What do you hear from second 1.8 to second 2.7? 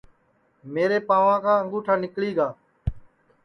نیکݪی گا